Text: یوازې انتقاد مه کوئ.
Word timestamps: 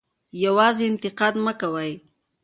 یوازې 0.43 0.83
انتقاد 0.91 1.33
مه 1.45 1.53
کوئ. 1.59 1.91